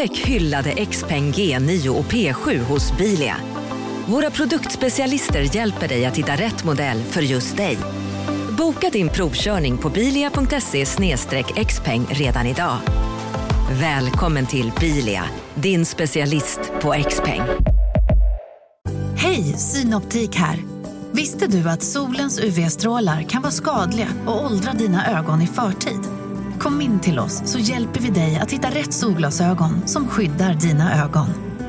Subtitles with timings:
[0.00, 3.36] Upptäck hyllade XPeng G9 och P7 hos Bilia.
[4.06, 7.78] Våra produktspecialister hjälper dig att hitta rätt modell för just dig.
[8.58, 10.86] Boka din provkörning på bilia.se
[11.64, 12.76] xpeng redan idag.
[13.80, 15.24] Välkommen till Bilia,
[15.54, 17.42] din specialist på XPeng.
[19.16, 20.58] Hej, Synoptik här.
[21.12, 26.19] Visste du att solens UV-strålar kan vara skadliga och åldra dina ögon i förtid?
[26.60, 31.04] Kom in till oss så hjälper vi dig att hitta rätt solglasögon som skyddar dina
[31.04, 31.26] ögon.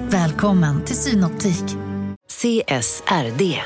[0.10, 1.64] Välkommen till Synoptik.
[2.30, 3.62] CSRD,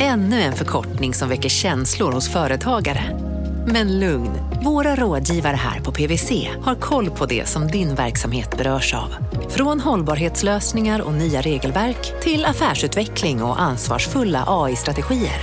[0.00, 3.18] ännu en förkortning som väcker känslor hos företagare.
[3.66, 4.30] Men lugn,
[4.64, 9.14] våra rådgivare här på PWC har koll på det som din verksamhet berörs av.
[9.48, 15.40] Från hållbarhetslösningar och nya regelverk till affärsutveckling och ansvarsfulla AI-strategier.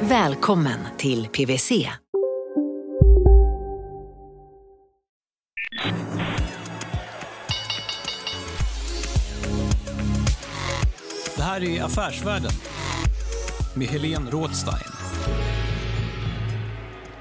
[0.00, 2.01] Välkommen till PWC.
[11.52, 12.50] Här är Affärsvärlden
[13.74, 14.92] med Helene Rådstein.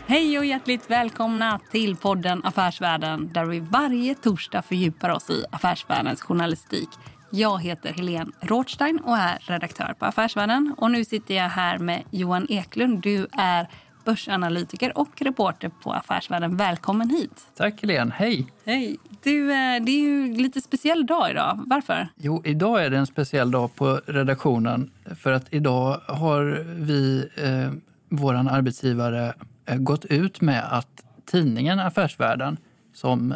[0.07, 6.21] Hej och hjärtligt välkomna till podden Affärsvärlden där vi varje torsdag fördjupar oss i affärsvärldens
[6.21, 6.89] journalistik.
[7.31, 10.75] Jag heter Helene Rådstein och är redaktör på Affärsvärlden.
[10.77, 13.01] Och nu sitter jag här med Johan Eklund.
[13.01, 13.67] Du är
[14.03, 16.57] börsanalytiker och reporter på Affärsvärlden.
[16.57, 17.45] Välkommen hit!
[17.55, 18.47] Tack Helene, hej!
[18.65, 18.97] Hej!
[19.23, 21.63] Du, eh, det är ju lite speciell dag idag.
[21.65, 22.07] Varför?
[22.15, 27.71] Jo, idag är det en speciell dag på redaktionen för att idag har vi, eh,
[28.09, 29.33] vår arbetsgivare,
[29.65, 32.57] eh, gått ut med att tidningen Affärsvärlden,
[32.93, 33.33] som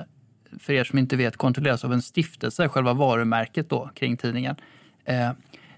[0.59, 4.55] för er som inte vet kontrolleras av en stiftelse, själva varumärket då kring tidningen,
[5.05, 5.31] eh,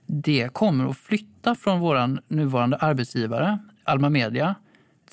[0.06, 4.56] det kommer att flytta från vår nuvarande arbetsgivare, Alma Media,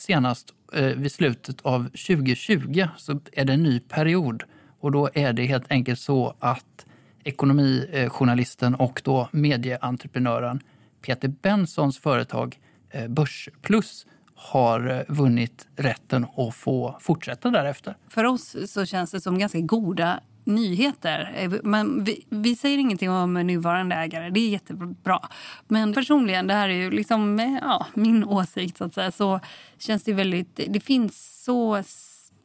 [0.00, 4.42] senast eh, vid slutet av 2020 så är det en ny period.
[4.80, 6.86] Och då är det helt enkelt så att
[7.24, 10.60] ekonomijournalisten och då medieentreprenören
[11.02, 12.58] Peter Bensons företag
[12.90, 17.96] eh, Börsplus har eh, vunnit rätten att få fortsätta därefter.
[18.08, 21.32] För oss så känns det som ganska goda nyheter.
[21.36, 24.30] Eh, men vi, vi, säger ingenting om nuvarande ägare.
[24.30, 25.20] Det är jättebra.
[25.68, 29.40] Men personligen, det här är ju liksom, eh, ja, min åsikt, så att säga, så
[29.78, 30.60] känns det väldigt...
[30.68, 31.82] Det finns så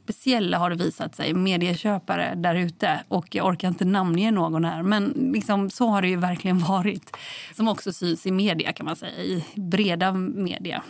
[0.04, 3.00] speciella, har det visat sig, medieköpare där ute.
[3.08, 7.18] Och jag orkar inte namnge någon här, men liksom, så har det ju verkligen varit.
[7.56, 10.84] Som också syns i media, kan man säga, i breda media.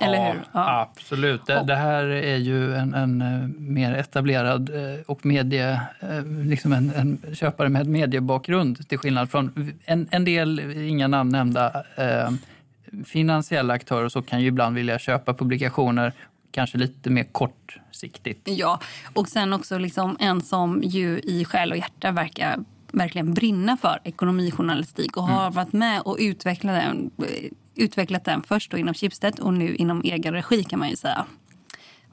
[0.00, 0.40] Eller ja, hur?
[0.52, 1.46] Ja, absolut.
[1.46, 6.72] Det, det, här är ju en, en eh, mer etablerad eh, och medie, eh, liksom
[6.72, 12.30] en, en, köpare med mediebakgrund till skillnad från en, en del, inga namn nämnda, eh,
[13.04, 16.12] finansiella aktörer så kan ju ibland vilja köpa publikationer
[16.50, 18.48] kanske lite mer kortsiktigt.
[18.48, 18.80] Ja,
[19.14, 22.58] och sen också liksom en som ju i själ och hjärta verkar
[22.92, 25.52] verkligen brinna för ekonomijournalistik och har mm.
[25.52, 27.10] varit med och utvecklat den
[27.74, 31.26] utvecklat den först inom Schibsted och nu inom egen regi kan man ju säga.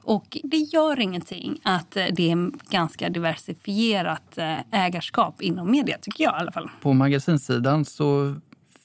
[0.02, 6.24] Och det gör ingenting att eh, det är ganska diversifierat eh, ägarskap inom media, tycker
[6.24, 6.70] jag i alla fall.
[6.80, 8.34] På magasinsidan så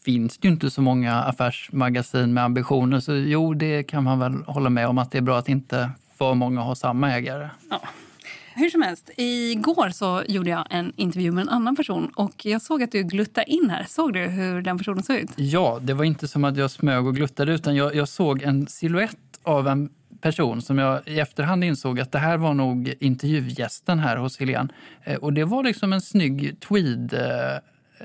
[0.05, 2.99] finns det ju inte så många affärsmagasin med ambitioner.
[2.99, 5.89] Så jo, det kan man väl hålla med om att det är bra att inte
[6.17, 7.49] för många har samma ägare.
[7.69, 7.81] Ja.
[8.55, 12.61] Hur som helst, igår så gjorde jag en intervju med en annan person och jag
[12.61, 13.85] såg att du gluttade in här.
[13.89, 15.29] Såg du hur den personen såg ut?
[15.35, 18.67] Ja, det var inte som att jag smög och gluttade utan jag, jag såg en
[18.67, 19.89] siluett av en
[20.21, 24.69] person som jag i efterhand insåg att det här var nog intervjugästen här hos Helene.
[25.03, 27.55] Eh, och det var liksom en snygg tweed, eh,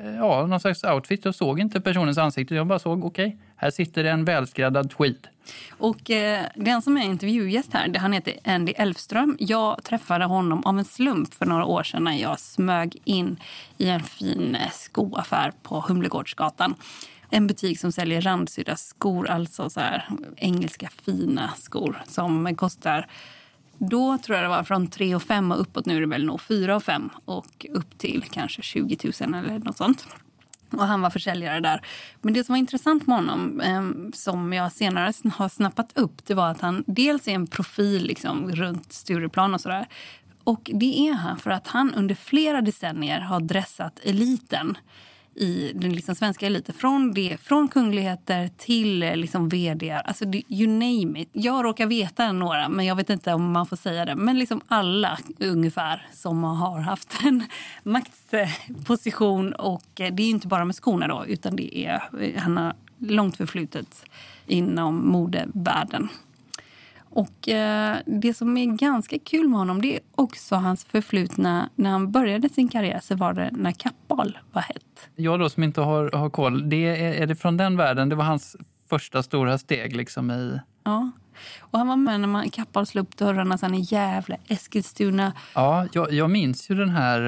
[0.04, 1.24] eh, ja, någon slags outfit.
[1.24, 2.54] Jag såg inte personens ansikte.
[2.54, 5.28] Jag bara såg, okej, okay, här sitter en välskräddad tweed.
[5.70, 9.36] Och eh, den som är intervjugäst här, han heter Andy Elfström.
[9.40, 13.36] Jag träffade honom av en slump för några år sedan när jag smög in
[13.78, 16.74] i en fin eh, skoaffär på Humlegårdsgatan.
[17.30, 23.06] En butik som säljer randsydda skor, alltså så här engelska fina skor som kostar
[23.78, 25.86] då tror jag det var från 3 och 5 och uppåt.
[25.86, 29.58] Nu är det väl nog 4 och 5 och upp till kanske 20 000 eller
[29.58, 30.06] något sånt.
[30.70, 31.80] Och han var försäljare där.
[32.20, 36.34] Men det som var intressant med honom, eh, som jag senare har snappat upp, det
[36.34, 39.86] var att han dels är en profil liksom, runt Stureplan och sådär.
[40.44, 44.78] Och det är han för att han under flera decennier har dressat eliten
[45.38, 46.74] i den liksom svenska eliten.
[46.74, 49.92] Från, det, från kungligheter till eh, liksom vd.
[49.92, 51.28] Alltså, you name it.
[51.32, 54.14] Jag råkar veta några, men jag vet inte om man får säga det.
[54.14, 57.44] Men liksom alla ungefär som har haft en
[57.82, 59.52] maktposition.
[59.52, 62.74] Och eh, det är inte bara med skorna då, utan det är, eh, han har
[62.98, 64.04] långt förflutet
[64.46, 66.08] inom modevärlden.
[67.18, 71.70] Och eh, Det som är ganska kul med honom det är också hans förflutna.
[71.74, 75.08] När han började sin karriär så var det när Kappahl var hett.
[75.16, 78.08] Jag då som inte har, har koll, det är, är det från den världen?
[78.08, 78.56] Det var hans
[78.88, 80.60] första stora steg liksom i...
[80.84, 81.10] Ja.
[81.60, 85.32] Och han var med när man Kappahl slog upp dörrarna sen i Gävle, Eskilstuna.
[85.54, 87.20] Ja, jag, jag minns ju den här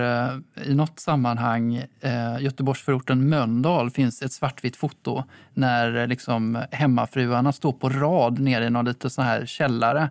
[0.57, 1.77] eh, i något sammanhang.
[2.01, 5.25] Eh, Göteborgsförorten Mölndal finns ett svartvitt foto
[5.55, 10.11] när eh, liksom, hemmafruarna står på rad nere i någon liten sån här källare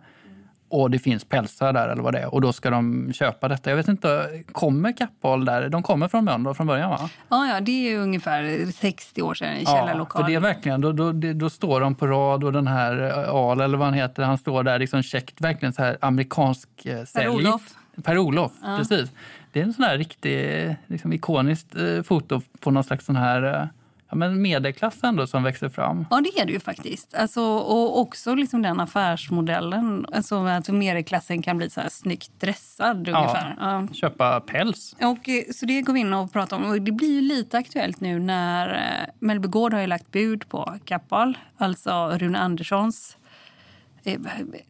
[0.69, 2.33] och det finns pälsar där eller vad det är.
[2.33, 3.69] Och då ska de köpa detta.
[3.69, 5.69] Jag vet inte, kommer Kappahl där?
[5.69, 7.09] De kommer från Mölndal från början va?
[7.29, 10.07] Ja, ja, det är ungefär 60 år sedan i källarlokalen.
[10.13, 13.23] Ja, för det är verkligen, då, då, då står de på rad och den här
[13.25, 16.69] eh, Al eller vad han heter, han står där liksom käckt, verkligen så här amerikansk
[16.85, 17.25] eh, sälj.
[17.25, 17.61] Per-Olof.
[18.03, 18.77] Per-Olof, ja.
[18.77, 19.11] precis.
[19.51, 23.69] Det är en sån här riktig, liksom ikoniskt eh, foto på någon slags sån här
[24.09, 26.05] ja, men medelklass ändå som växer fram.
[26.09, 27.15] Ja, det är det ju faktiskt.
[27.15, 30.05] Alltså, och också liksom den affärsmodellen.
[30.13, 33.55] Alltså att medelklassen kan bli så här snyggt dressad ungefär.
[33.59, 34.95] Ja, köpa päls.
[35.01, 36.65] Och, eh, så det går vi in och pratar om.
[36.65, 40.79] Och det blir ju lite aktuellt nu när eh, Mellby Gård har lagt bud på
[40.85, 43.17] Kappahl, alltså Rune Anderssons
[44.03, 44.19] eh,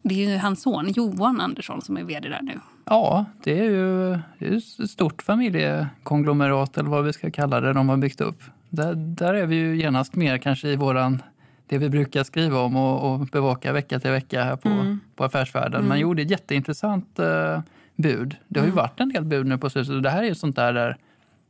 [0.02, 2.60] det är ju hans son Johan Andersson som är vd där nu.
[2.84, 4.14] Ja, det är ju
[4.56, 8.42] ett stort familjekonglomerat eller vad vi ska kalla det de har byggt upp.
[8.70, 11.22] Där, där är vi ju genast mer kanske i våran
[11.66, 15.00] det vi brukar skriva om och, och bevaka vecka till vecka här på, mm.
[15.16, 15.74] på Affärsvärlden.
[15.74, 15.88] Mm.
[15.88, 17.60] Men jo, det är ett jätteintressant uh,
[17.96, 18.36] bud.
[18.48, 18.82] Det har ju mm.
[18.82, 20.02] varit en del bud nu på slutet.
[20.02, 20.96] Det här är ju sånt där, där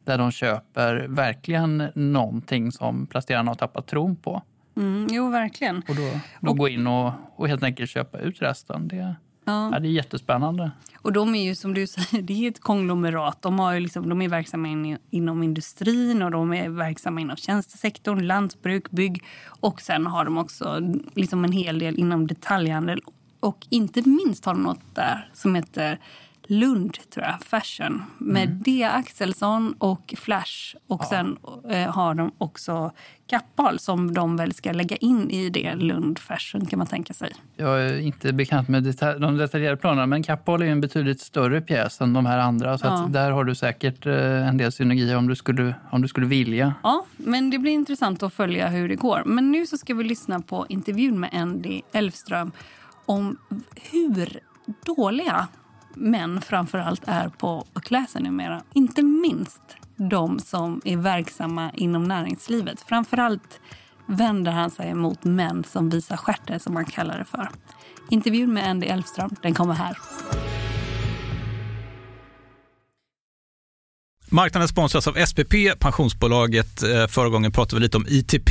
[0.04, 4.42] där de köper verkligen någonting som placerarna har tappat tron på.
[4.76, 5.76] Mm, jo, verkligen.
[5.76, 8.88] Och då, då och, gå in och, och helt enkelt köpa ut resten.
[8.88, 9.14] Det,
[9.44, 9.78] ja.
[9.80, 10.70] Det är jättespännande.
[11.02, 13.42] Och de är ju som du säger, det är ett konglomerat.
[13.42, 17.36] De, har ju liksom, de är verksamma in, inom industrin och de är verksamma inom
[17.36, 19.24] tjänstesektorn, lantbruk, bygg.
[19.46, 20.80] Och sen har de också
[21.14, 23.00] liksom en hel del inom detaljhandel.
[23.40, 25.98] Och inte minst har de något där som heter
[26.50, 28.62] Lund, tror jag, Fashion med mm.
[28.62, 28.84] D.
[28.84, 30.76] Axelsson och Flash.
[30.86, 31.08] Och ja.
[31.10, 31.38] sen
[31.70, 32.92] eh, har de också
[33.26, 37.32] Kappahl som de väl ska lägga in i det Lund Fashion kan man tänka sig.
[37.56, 41.60] Jag är inte bekant med detalj, de detaljerade planerna men Kappahl är en betydligt större
[41.60, 42.78] pjäs än de här andra.
[42.78, 43.08] Så ja.
[43.10, 46.74] där har du säkert eh, en del synergier om du, skulle, om du skulle vilja.
[46.82, 49.22] Ja, men det blir intressant att följa hur det går.
[49.26, 52.52] Men nu så ska vi lyssna på intervjun med Andy Elfström
[53.06, 53.36] om
[53.90, 54.40] hur
[54.84, 55.48] dåliga
[55.94, 58.62] män framför allt är på att klä sig numera.
[58.74, 59.62] Inte minst
[59.96, 62.80] de som är verksamma inom näringslivet.
[62.86, 63.60] Framför allt
[64.06, 67.48] vänder han sig mot män som visar stjärten, som man kallar det för.
[68.10, 69.96] Intervjun med Andy Elfström den kommer här.
[74.32, 76.82] Marknaden sponsras av SPP, pensionsbolaget.
[76.82, 78.50] Eh, förra gången pratade vi lite om ITP.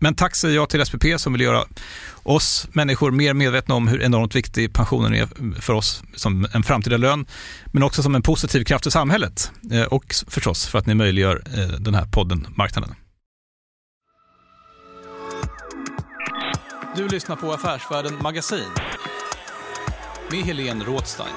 [0.00, 1.64] men tack säger jag till SPP som vill göra
[2.22, 5.28] oss människor mer medvetna om hur enormt viktig pensionen är
[5.60, 7.26] för oss som en framtida lön,
[7.72, 9.52] men också som en positiv kraft i samhället.
[9.72, 12.94] Eh, Och förstås för att ni möjliggör eh, den här podden Marknaden.
[16.96, 18.64] Du lyssnar på Affärsvärlden Magasin
[20.30, 21.28] med Helene Rådstein.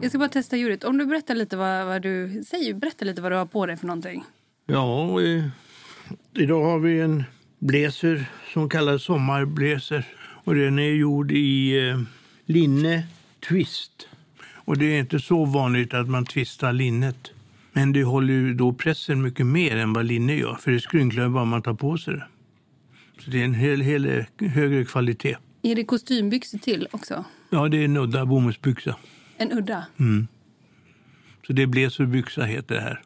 [0.00, 0.84] Jag ska bara testa ljudet.
[0.84, 3.76] Om du berättar lite vad, vad du säger, berätta lite vad du har på dig
[3.76, 4.24] för någonting.
[4.66, 5.44] Ja, eh,
[6.34, 7.24] idag har vi en
[7.58, 10.06] blazer som kallas sommarblazer.
[10.44, 12.00] Och den är gjord i eh,
[12.46, 13.06] linne
[13.48, 14.08] twist.
[14.54, 17.30] Och det är inte så vanligt att man twistar linnet.
[17.72, 20.54] Men det håller ju då pressen mycket mer än vad linne gör.
[20.54, 22.26] För det skrynklar bara man tar på sig det.
[23.24, 25.36] Så det är en hel, hel högre kvalitet.
[25.62, 27.24] Är det kostymbyxor till också?
[27.50, 28.96] Ja, det är en udda bomullsbyxa.
[29.36, 29.86] En udda?
[31.46, 33.02] Så det är blazerbyxa heter det här.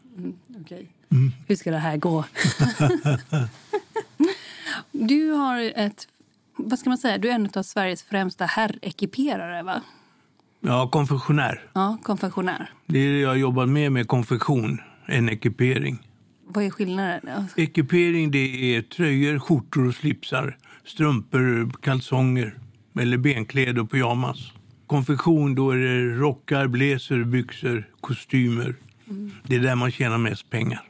[1.12, 1.30] Okej.
[1.48, 2.24] Hur ska det här gå?
[4.92, 6.08] du har ett...
[6.56, 7.18] Vad ska man säga?
[7.18, 9.82] Du är en av Sveriges främsta herrekiperare, va?
[10.60, 11.62] Ja, konfektionär.
[11.72, 12.70] Ja, konfektionär.
[12.86, 16.08] Det är det jag jobbar med med konfektion, en ekipering.
[16.46, 17.48] Vad är skillnaden?
[17.56, 22.58] Ekipering det är tröjor, skjortor och slipsar, strumpor, kalsonger
[23.00, 24.52] eller benkläder och pyjamas.
[24.86, 28.74] Konfektion då är det rockar, blazer, byxor, kostymer.
[29.42, 30.82] Det är där man tjänar mest pengar.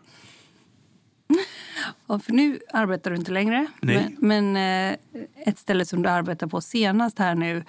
[2.13, 3.67] Ja, för nu arbetar du inte längre.
[3.81, 4.17] Nej.
[4.19, 4.99] Men, men eh,
[5.47, 7.65] ett ställe som du arbetar på senast här nu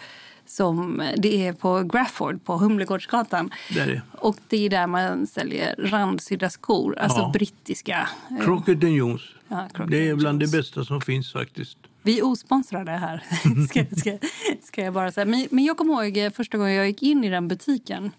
[0.46, 3.52] som, det är på Grafford på Humlegårdsgatan.
[3.74, 7.30] Där är Och det är där man säljer randsydda skor, alltså Ja.
[7.34, 8.10] brittiska.
[8.32, 9.22] eh, Crockett Jones.
[9.48, 10.52] Ja, Crockett Det är bland Jones.
[10.52, 11.78] det bästa som finns faktiskt.
[12.02, 13.24] Vi är osponsrade här,
[13.70, 14.18] ska, ska,
[14.64, 15.26] ska jag bara säga.
[15.26, 18.12] Men, men jag kommer ihåg eh, första gången jag gick in i den butiken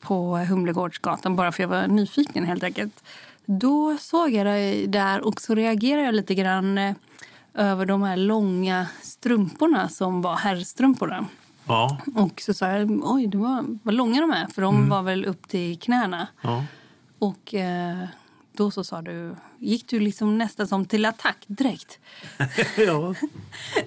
[0.00, 3.04] på Humlegårdsgatan, bara för jag var nyfiken helt enkelt.
[3.46, 6.94] Då såg jag dig där och så reagerade jag lite grann eh,
[7.54, 11.26] över de här långa strumporna som var herrstrumporna.
[11.66, 15.02] Ja, Och så sa jag, oj, det var, vad långa de är, för de var
[15.02, 16.28] väl upp till knäna.
[16.42, 16.64] ja.
[17.18, 18.04] Och eh,
[18.52, 21.98] då så sa du, gick du liksom nästan som till attack direkt.
[22.86, 23.14] ja.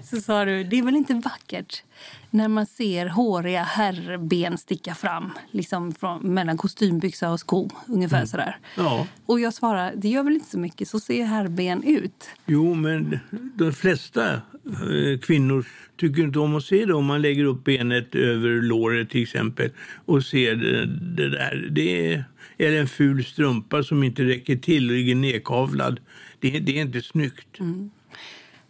[0.03, 1.83] Så sa du, det är väl inte vackert
[2.29, 8.57] när man ser håriga herrben sticka fram liksom från, mellan kostymbyxa och sko, ungefär sådär.
[8.77, 9.07] ja.
[9.25, 12.29] Och jag svarar, det gör väl inte så mycket, så ser herrben ut.
[12.45, 13.19] Jo, men
[13.55, 15.65] de flesta eh, kvinnor
[15.97, 19.69] tycker inte om att se det om man lägger upp benet över låret till exempel
[20.05, 21.67] och ser det, det där.
[21.71, 22.25] Det är,
[22.57, 25.99] eller en ful strumpa som inte räcker till och ligger nedkavlad.
[26.39, 27.59] Det, det är inte snyggt.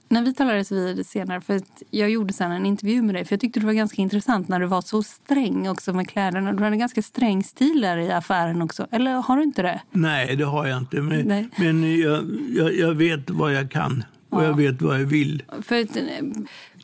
[0.09, 3.41] När vi talades vid senare, för jag gjorde sen en intervju med dig, för jag
[3.41, 6.53] tyckte det var ganska intressant när du var så sträng också med kläderna.
[6.53, 9.81] Du hade en ganska sträng stil där i affären också, eller har du inte det?
[9.91, 11.01] Nej, det har jag inte.
[11.01, 11.49] Men, Nej.
[11.57, 12.25] men jag,
[12.55, 15.43] jag, jag vet vad jag kan och jag vet vad jag vill.
[15.61, 16.23] För eh,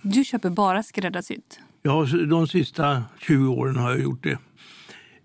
[0.01, 1.60] du köper bara skräddarsytt.
[1.81, 4.38] Ja, de sista 20 åren har jag gjort det.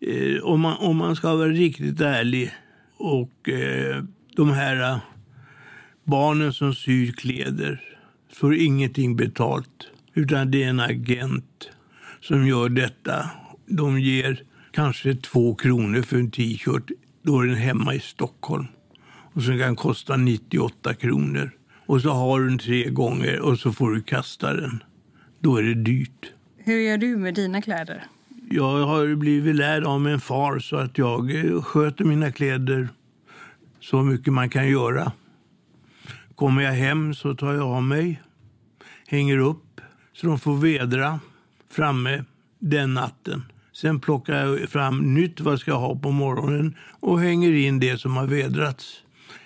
[0.01, 2.53] Eh, om, man, om man ska vara riktigt ärlig
[2.97, 4.05] och eh,
[4.37, 4.99] de här eh,
[6.05, 7.81] barnen som syr kläder
[8.33, 9.89] får ingenting betalt.
[10.15, 11.71] Utan det är en agent
[12.21, 13.31] som gör detta.
[13.67, 16.91] De ger kanske två kronor för en t-shirt.
[17.23, 18.67] Då är den hemma i Stockholm.
[19.33, 21.51] Och så kan kosta 98 kronor.
[21.87, 24.83] Och så har du den tre gånger och så får du kasta den.
[25.41, 26.33] Då är det dyrt.
[26.57, 28.05] Hur gör du med dina kläder?
[28.51, 32.89] Jag har blivit lärd av min far så att jag eh, sköter mina kläder
[33.81, 35.13] så mycket man kan göra.
[36.35, 38.23] Kommer jag hem så tar jag av mig,
[39.07, 39.81] hänger upp
[40.13, 41.21] så de får vedra
[41.71, 42.25] framme
[42.59, 43.43] den natten.
[43.73, 47.99] Sen plockar jag fram nytt vad ska jag ha på morgonen och hänger in det
[47.99, 49.03] som har vedrats.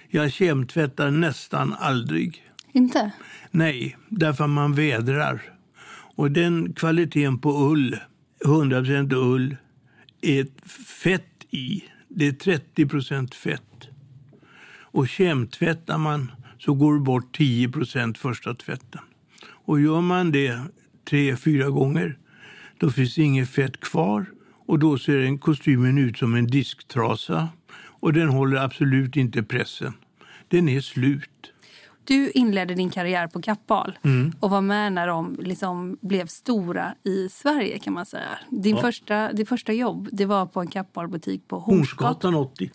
[0.08, 2.42] Jag kemtvättar nästan aldrig.
[2.72, 3.10] Inte?
[3.50, 5.42] Nej, därför man vädrar.
[6.16, 7.96] Och den kvaliteten på ull,
[8.44, 9.56] 100% ull,
[10.20, 10.46] är
[11.02, 11.84] fett i.
[12.08, 13.88] Det är 30% fett.
[14.92, 19.00] Och kemtvättar man så går det bort 10% första tvätten.
[19.44, 20.60] Och gör man det
[21.10, 22.18] tre, fyra gånger,
[22.78, 24.26] då finns det inget fett kvar.
[24.66, 27.48] Och då ser den kostymen ut som en disktrasa.
[27.74, 29.92] Och den håller absolut inte pressen.
[30.48, 31.51] Den är slut.
[32.04, 33.98] Du inledde din karriär på Kappahl
[34.40, 37.78] och var med när de liksom blev stora i Sverige.
[37.78, 38.28] kan man säga.
[38.50, 42.34] Din första, ditt första jobb det var på en Kappahl-butik på Hornsgatan.
[42.34, 42.70] Hornsgatan 80.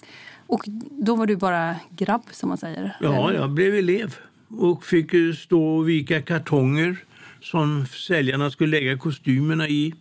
[0.48, 2.98] Och då var du bara grabb, som man säger.
[3.02, 4.16] Ja, jag blev elev
[4.50, 6.98] och fick stå och vika kartonger
[7.42, 9.94] som säljarna skulle lägga kostymerna i.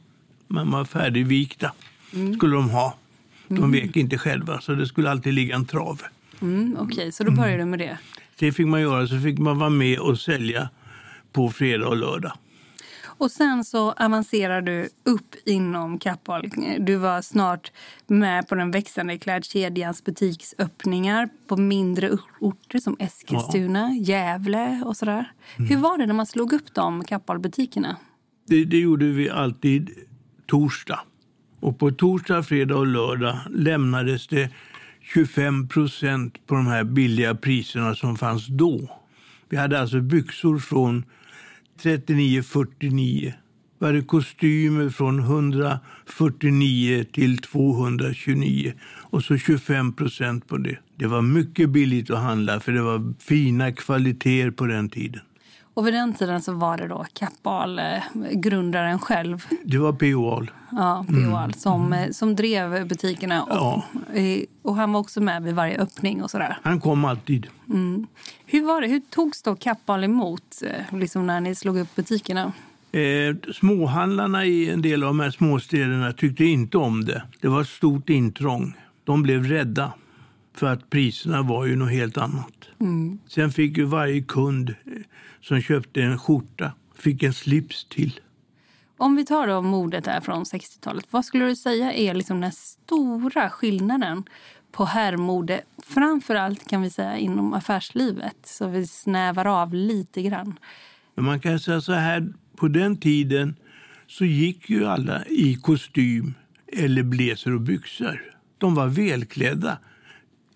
[0.47, 1.73] Man var färdigvikta,
[2.37, 2.97] skulle de ha.
[3.49, 6.03] De vek inte själva, så det skulle alltid ligga en trav.
[6.43, 7.99] Mm, Okej, så då började du med det.
[8.39, 9.07] Det fick man göra.
[9.07, 10.69] Så fick man vara med och sälja
[11.33, 12.33] på fredag och lördag.
[13.19, 16.51] Och sen så avancerar du upp inom Kappahl.
[16.79, 17.73] Du var snart
[18.07, 24.15] med på den växande klädkedjans butiksöppningar på mindre orter som Eskilstuna, ja.
[24.15, 25.33] Gävle och sådär.
[25.57, 25.69] Mm.
[25.69, 27.97] Hur var det när man slog upp de Kappahl-butikerna?
[28.47, 29.91] Det, det gjorde vi alltid
[30.47, 31.01] torsdag.
[31.61, 34.51] Och på torsdag, fredag och lördag lämnades det
[35.15, 38.91] 25 procent på de här billiga priserna som fanns då.
[39.49, 41.05] Vi hade alltså byxor från
[41.83, 43.33] 39,49.
[43.79, 48.73] Vi hade kostymer från 149 till 229
[49.11, 50.79] och så 25 procent på det.
[50.97, 55.21] Det var mycket billigt att handla för det var fina kvaliteter på den tiden.
[55.77, 58.03] Och vid den tiden så var det då Kappahl, eh,
[58.33, 59.47] grundaren själv.
[59.65, 59.89] Det var.
[59.89, 60.51] Ahl.
[60.71, 61.37] Ja, P.O.
[61.37, 62.13] Ahl som, mm.
[62.13, 63.43] som drev butikerna.
[63.43, 63.85] Och, ja.
[64.63, 66.59] och han var också med vid varje öppning och sådär.
[66.63, 67.47] Han kom alltid.
[67.69, 68.07] Mm.
[68.47, 68.87] Hur var det?
[68.87, 72.53] Hur togs då Kappahl emot eh, liksom när ni slog upp butikerna?
[72.93, 77.23] Eh, småhandlarna i en del av de här småstäderna tyckte inte om det.
[77.41, 78.75] Det var ett stort intrång.
[79.05, 79.93] De blev rädda
[80.55, 82.53] för att priserna var ju något helt annat.
[82.81, 83.19] Mm.
[83.29, 84.75] Sen fick ju varje kund
[85.49, 88.21] som köpte en skjorta fick en slips till.
[88.97, 92.53] Om vi tar då modet här från 60-talet, vad skulle du säga är liksom den
[92.53, 94.25] stora skillnaden
[94.73, 95.61] på herrmode,
[96.29, 100.59] allt kan vi säga inom affärslivet, så vi snävar av lite grann?
[101.15, 103.57] Man kan säga så här, på den tiden
[104.07, 106.35] så gick ju alla i kostym
[106.73, 108.33] eller blazer och byxor.
[108.59, 109.79] De var välklädda.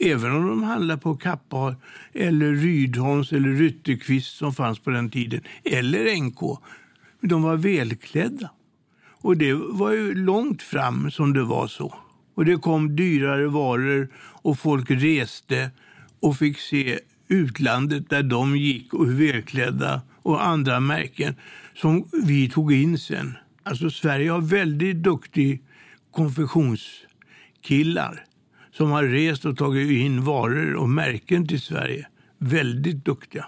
[0.03, 1.75] Även om de handlade på Kappahl
[2.13, 6.59] eller Rydholms eller Rytterqvist som fanns på den tiden, eller NK.
[7.21, 8.51] De var välklädda.
[9.23, 11.95] Och det var ju långt fram som det var så.
[12.35, 15.71] Och det kom dyrare varor och folk reste
[16.21, 21.35] och fick se utlandet där de gick och hur välklädda och andra märken
[21.75, 23.37] som vi tog in sen.
[23.63, 25.59] Alltså Sverige har väldigt duktiga
[26.11, 28.25] konfektionskillar
[28.73, 32.07] som har rest och tagit in varor och märken till Sverige.
[32.39, 33.47] Väldigt duktiga.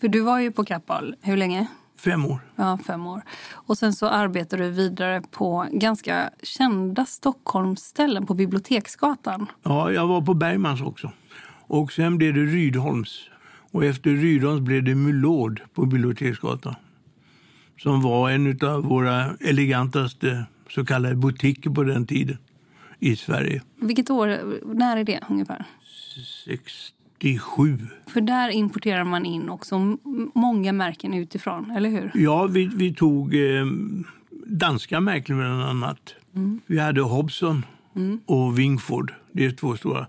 [0.00, 1.66] För du var ju på Kappahl, hur länge?
[1.98, 2.40] Fem år.
[2.56, 3.22] Ja, fem år.
[3.50, 9.46] Och sen så arbetar du vidare på ganska kända Stockholmsställen på Biblioteksgatan.
[9.62, 11.12] Ja, jag var på Bergmans också.
[11.66, 13.28] Och sen blev det Rydholms.
[13.72, 16.74] Och efter Rydholms blev det Mulord på Biblioteksgatan.
[17.78, 22.38] Som var en av våra elegantaste så kallade butiker på den tiden
[23.02, 23.62] i Sverige.
[23.80, 24.26] Vilket år,
[24.74, 25.64] när är det ungefär?
[26.44, 27.78] 67.
[28.06, 29.96] För där importerar man in också
[30.34, 32.10] många märken utifrån, eller hur?
[32.14, 33.66] Ja, vi, vi tog eh,
[34.46, 36.14] danska märken bland annat.
[36.34, 36.60] Mm.
[36.66, 38.20] Vi hade Hobson mm.
[38.26, 39.12] och Wingford.
[39.32, 40.06] Det är två stora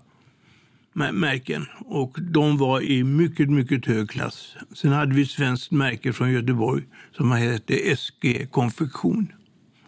[1.12, 1.66] märken.
[1.78, 4.56] Och de var i mycket, mycket hög klass.
[4.74, 6.82] Sen hade vi ett svenskt märke från Göteborg
[7.16, 9.32] som hette SG Konfektion.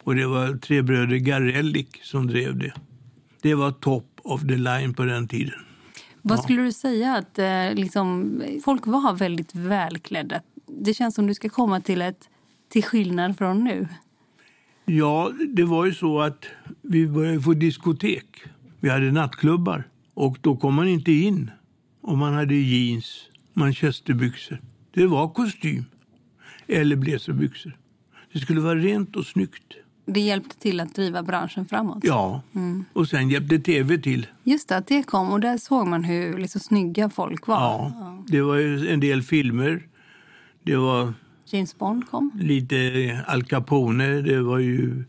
[0.03, 2.73] Och det var tre bröder Garellik som drev det.
[3.47, 5.55] Det var top of the line på den tiden.
[6.23, 10.41] Vad skulle du säga att eh, liksom, folk var väldigt välklädda?
[10.67, 12.29] Det känns som du ska komma till ett
[12.69, 13.89] till skillnad från nu.
[14.85, 16.47] Ja, det var ju så att
[16.83, 18.27] vi började få diskotek.
[18.81, 21.51] Vi hade nattklubbar och då kom man inte in
[22.01, 24.61] om man hade jeans, manchesterbyxor.
[24.91, 25.85] Det var kostym
[26.67, 27.77] eller blazerbyxor.
[28.33, 29.86] Det skulle vara rent och snyggt.
[30.09, 31.99] Det hjälpte till att driva branschen framåt.
[32.03, 32.85] Ja, mm.
[32.93, 34.27] och sen hjälpte tv till.
[34.45, 37.57] Just det, att det kom och där såg man hur liksom snygga folk var.
[37.57, 38.25] Ja, ja.
[38.27, 39.83] det var en del filmer.
[40.63, 41.13] Det var...
[41.47, 42.31] James Bond kom.
[42.35, 44.07] Lite Al Capone.
[44.07, 45.05] Det var ju...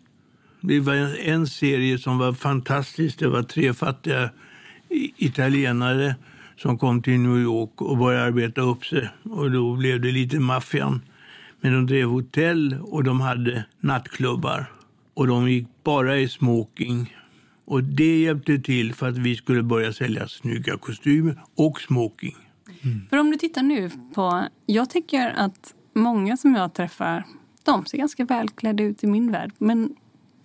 [0.62, 3.20] Det var en serie som var fantastisk.
[3.20, 4.30] Det var tre fattiga
[5.18, 6.16] italienare
[6.58, 9.10] som kom till New York och började arbeta upp sig.
[9.24, 11.02] Och då blev det lite maffian.
[11.62, 14.66] Men de drev hotell och de hade nattklubbar.
[15.18, 17.16] Och de gick bara i smoking.
[17.66, 22.36] Och det hjälpte till för att vi skulle börja sälja snygga kostymer och smoking.
[22.82, 23.02] Mm.
[23.10, 24.48] För om du tittar nu på...
[24.66, 27.24] Jag tycker att många som jag träffar,
[27.64, 29.52] de ser ganska välklädda ut i min värld.
[29.58, 29.96] Men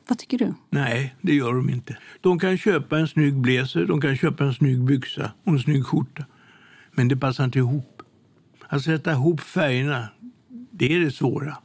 [0.08, 0.54] vad tycker du?
[0.70, 1.98] Nej, det gör de inte.
[2.20, 5.86] De kan köpa en snygg blazer, de kan köpa en snygg byxa och en snygg
[5.86, 6.24] skjorta.
[6.92, 8.02] Men det passar inte ihop.
[8.68, 10.08] Att sätta ihop färgerna,
[10.70, 11.56] det är det svåra.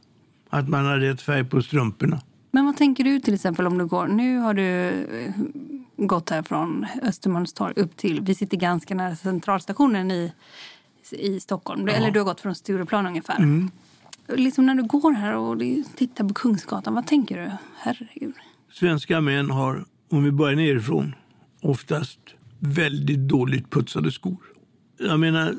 [0.50, 2.20] Att man har rätt färg på strumporna.
[2.50, 4.06] Men vad tänker du till exempel om du går...
[4.06, 5.32] Nu har du eh,
[5.96, 8.20] gått här från Östermalmstorg upp till...
[8.20, 10.32] Vi sitter ganska nära centralstationen i,
[11.10, 11.88] i Stockholm.
[11.88, 11.94] Ja.
[11.94, 13.36] Eller du har gått från Stureplan ungefär.
[13.36, 13.70] Mm.
[14.28, 15.58] Liksom när du går här och
[15.96, 17.50] tittar på Kungsgatan, vad tänker du?
[17.76, 18.34] Herregud.
[18.72, 21.14] Svenska män har, om vi börjar nerifrån,
[21.60, 22.18] oftast
[22.58, 24.36] väldigt dåligt putsade skor.
[24.98, 25.54] Jag menar,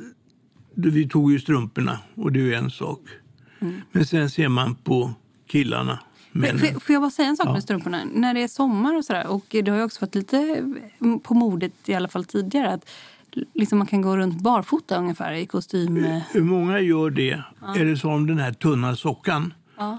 [0.75, 2.99] vi tog ju strumporna och det är ju en sak.
[3.91, 5.13] Men sen ser man på
[5.47, 5.99] killarna.
[6.31, 6.59] Männen.
[6.59, 7.53] Får, får jag bara säga en sak Ja.
[7.53, 8.01] med strumporna?
[8.13, 10.63] När det är sommar och sådär, och det har ju också varit lite
[11.23, 12.89] på modet i alla fall tidigare, att
[13.53, 16.05] liksom man kan gå runt barfota ungefär i kostym.
[16.31, 17.43] Hur många gör det?
[17.77, 19.53] Är det som den här tunna sockan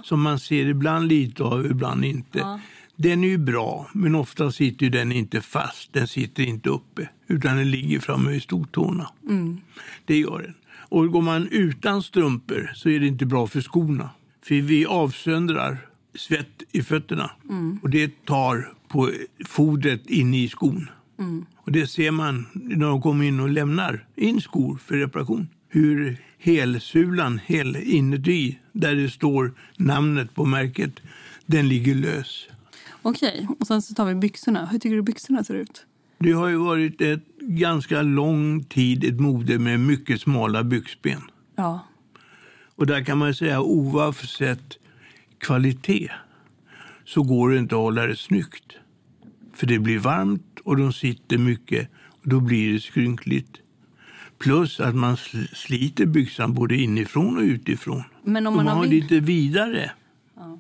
[0.05, 2.61] som man ser ibland lite av, ibland inte.
[2.97, 5.93] Den är ju bra, men ofta sitter ju den inte fast.
[5.93, 9.11] Den sitter inte uppe, utan den ligger framme vid stortårna.
[10.05, 10.55] Det gör den.
[10.73, 14.11] Och går man utan strumpor så är det inte bra för skorna.
[14.43, 15.79] För vi avsöndrar
[16.15, 17.31] svett i fötterna
[17.83, 19.11] och det tar på
[19.47, 20.91] fodret inne i skon.
[21.57, 25.49] Och det ser man när de kommer in och lämnar in skor för reparation.
[25.69, 31.01] Hur helsulan, hel inuti, där det står namnet på märket,
[31.47, 32.47] den ligger lös.
[33.03, 34.67] Okej, och sen så tar vi byxorna.
[34.67, 35.87] Hur tycker du byxorna ser ut?
[36.19, 41.21] Det har ju varit ett ganska lång tid ett mode med mycket smala byxben.
[41.57, 41.87] Ja.
[42.77, 44.79] Och där kan man säga oavsett
[45.41, 46.11] kvalitet
[47.05, 48.73] så går det inte att hålla det snyggt.
[49.55, 53.57] För det blir varmt och de sitter mycket och då blir det skrynkligt.
[54.39, 58.03] Plus att man sl- sliter byxan både inifrån och utifrån.
[58.25, 59.91] Men om man man har vidd- lite vidare,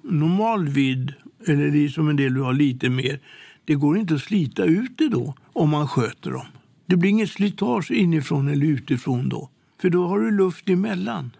[0.02, 1.14] normal vidd,
[1.46, 3.20] eller det som en del har lite mer,
[3.64, 6.46] det går inte att slita ut det då om man sköter dem.
[6.86, 11.30] Det blir inget slitage inifrån eller utifrån då, för då har du luft emellan.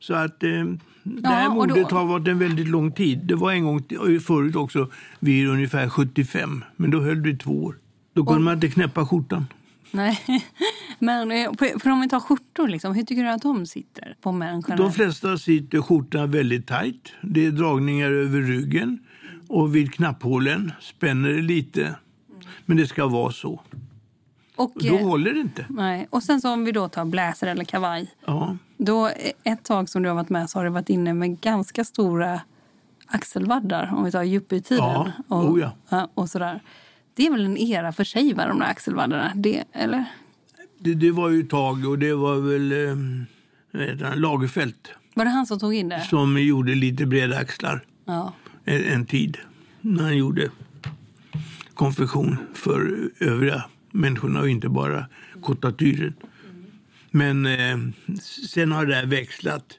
[0.00, 0.50] Så att eh,
[1.02, 3.18] det här Ja, och då- har varit en väldigt lång tid.
[3.24, 3.82] Det var en gång
[4.26, 7.76] förut också vid ungefär 75, men då höll det i två år.
[8.12, 9.46] Då kunde man inte knäppa skjortan.
[9.90, 10.20] Nej.
[10.98, 11.50] Men eh,
[11.82, 14.76] för om vi tar skjortor, liksom, hur tycker du att de sitter på människorna?
[14.76, 17.12] De flesta sitter skjortan väldigt tajt.
[17.22, 18.98] Det är dragningar över ryggen
[19.48, 21.94] och vid knapphålen spänner det lite.
[22.66, 23.60] Men det ska vara så.
[24.62, 25.66] Och, Då eh, håller det inte.
[25.68, 26.06] nej.
[26.10, 28.10] och sen så om vi då tar blazer eller kavaj.
[28.26, 28.56] Ja.
[28.76, 29.12] Då, eh,
[29.52, 32.40] ett tag som du har varit med så har du varit inne med ganska stora
[33.06, 33.92] axelvaddar.
[33.96, 34.84] Om vi tar yuppie-tiden.
[34.84, 36.08] Ja, och, oh ja.
[36.14, 36.60] och sådär.
[37.14, 39.32] Det är väl en era för sig, va, de där axelvaddarna?
[39.34, 40.04] Det, eller?
[40.78, 44.74] Det, det var ju ett tag och det var väl eh, Lagerfeld
[45.14, 46.00] Var det han som tog in det?
[46.00, 48.32] som gjorde lite breda axlar Ja.
[48.64, 49.38] en, en tid.
[49.80, 50.50] När han gjorde
[51.74, 55.06] konfektion för övriga människorna och inte bara
[55.42, 56.14] kottatyren.
[57.10, 57.78] Men eh,
[58.22, 59.78] sen har det här växlat.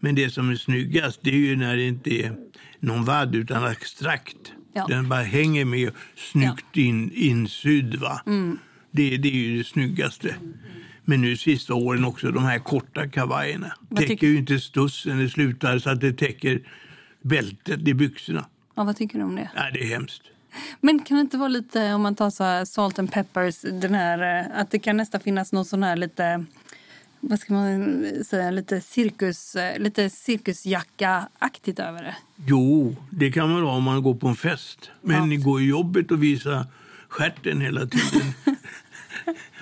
[0.00, 2.36] Men det som är snyggast det är ju när det inte är
[2.80, 4.52] någon vadd utan abstrakt.
[4.74, 4.86] Ja.
[4.88, 7.94] Den bara hänger med snyggt in, insydd.
[7.94, 8.20] Va?
[8.90, 10.34] Det, det är ju det snyggaste.
[11.04, 13.72] Men nu sista åren också, de här korta kavajerna.
[13.88, 16.60] Vad täcker ju inte stussen, det slutar så att det täcker
[17.22, 18.46] bältet i byxorna.
[18.74, 19.50] ja, vad tycker du om det?
[19.54, 20.22] Nej, det är hemskt.
[20.80, 23.94] Men kan det inte vara lite, om man tar så här salt and peppers, den
[23.94, 26.44] här, eh, att det kan nästan finnas någon sån här lite,
[27.20, 32.16] vad ska man säga, lite cirkus, eh, lite cirkusjacka-aktigt över det?
[32.46, 34.90] Jo, det kan man ha om man går på en fest.
[35.00, 36.66] Men ni går i jobbet och visar
[37.08, 38.34] stjärten hela tiden.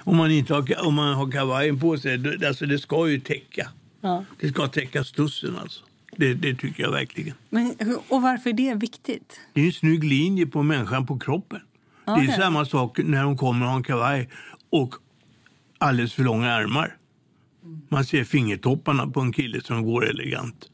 [0.04, 3.68] om, man inte har, om man har kavajen på sig, alltså det ska ju täcka.
[4.00, 4.24] Ja.
[4.40, 5.84] Det ska täcka stussen alltså.
[6.20, 7.34] Det, det tycker jag verkligen.
[7.50, 7.74] Men,
[8.08, 9.40] och varför är det viktigt?
[9.52, 11.60] Det är en snygg linje på människan på kroppen.
[12.04, 14.28] Ja, det är det samma sak när de kommer och har en kavaj
[14.70, 14.94] och
[15.78, 16.96] alldeles för långa armar.
[17.88, 20.70] Man ser fingertopparna på en kille som går elegant.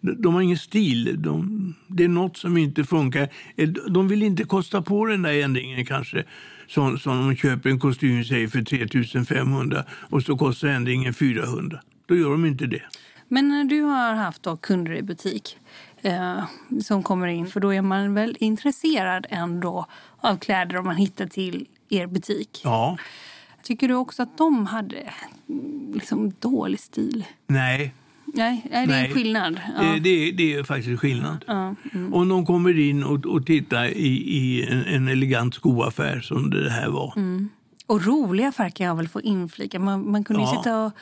[0.00, 1.22] De, de har ingen stil.
[1.22, 3.28] De, det är något som inte funkar.
[3.56, 6.24] Eh, De vill inte kosta på den där ändringen kanske.
[6.68, 11.80] Som, som om man köper en kostym säg, för 3500 och så kostar ändringen 400.
[12.06, 12.82] Då gör de inte det.
[13.28, 15.58] Men när du har haft då kunder i butik
[16.02, 16.44] eh,
[16.82, 19.86] som kommer in, för då är man väl intresserad ändå
[20.20, 22.60] av kläder om man hittar till er butik.
[22.64, 22.96] Ja,
[23.62, 24.96] Tycker du också att de hade
[25.48, 27.24] mm, liksom dålig stil?
[27.46, 27.94] nej.
[28.34, 29.60] Nej, är det är en skillnad.
[29.76, 29.82] Ja.
[29.82, 31.44] Det, det, det är faktiskt skillnad.
[31.46, 32.14] Ja, mm.
[32.14, 36.70] Om de kommer in och, och tittar i, i en, en elegant skoaffär som det
[36.70, 37.12] här var.
[37.16, 37.48] Mm.
[37.86, 39.78] Och roliga färger kan jag väl få inflika.
[39.78, 40.56] Man, man kunde Ja.
[40.56, 40.92] sitta och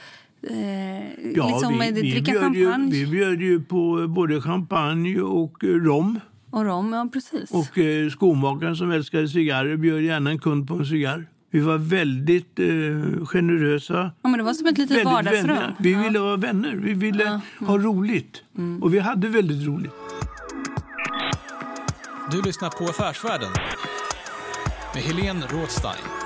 [0.51, 5.65] eh, Ja, liksom, eh, dricka bjöd champagne Ju, vi bjöd ju på både champagne och
[5.65, 6.21] eh, rom.
[6.51, 6.93] och rom.
[6.93, 7.51] Ja, precis.
[7.51, 11.27] Och eh, skomakaren som älskade cigarrer bjöd gärna en kund på en cigarr.
[11.51, 14.11] Vi var väldigt eh, generösa.
[14.23, 15.47] ja, men det var som ett litet väldigt vardagsrum.
[15.47, 15.75] vänliga.
[15.79, 16.03] Vi ja.
[16.03, 16.77] ville vara vänner.
[16.77, 18.43] Vi ville Ja, ha roligt.
[18.81, 19.93] Och vi hade väldigt roligt.
[22.31, 23.49] Du lyssnar på Affärsvärlden
[24.95, 26.26] med Helene Rådstein.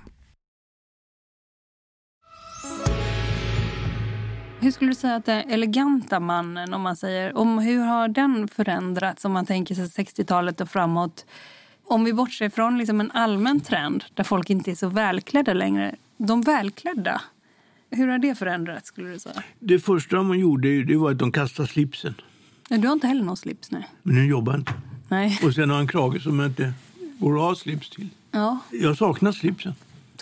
[4.61, 8.47] Hur skulle du säga att den eleganta mannen, om man säger, om hur har den
[8.47, 11.25] förändrats om man tänker sig 60-talet och framåt?
[11.87, 15.95] Om vi bortser från liksom en allmän trend där folk inte är så välklädda längre.
[16.17, 17.21] De välklädda,
[17.89, 19.43] hur har det förändrats skulle du säga?
[19.59, 22.13] Det första man gjorde det var att de kastade slipsen.
[22.69, 23.71] Du har inte heller någon slips?
[23.71, 23.89] Nej.
[24.03, 24.73] Men nu jobbar inte.
[25.07, 25.39] Nej.
[25.43, 26.73] Och sen har en krage som jag inte
[27.19, 28.09] går att ha slips till.
[28.31, 28.59] Ja.
[28.71, 29.73] Jag saknar slipsen.